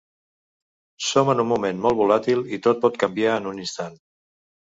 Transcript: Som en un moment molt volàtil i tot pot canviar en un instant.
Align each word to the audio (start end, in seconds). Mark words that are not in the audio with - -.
Som 1.07 1.29
en 1.33 1.43
un 1.43 1.47
moment 1.49 1.83
molt 1.83 1.99
volàtil 2.01 2.41
i 2.57 2.59
tot 2.67 2.81
pot 2.87 2.99
canviar 3.05 3.37
en 3.43 3.51
un 3.53 3.63
instant. 3.67 4.01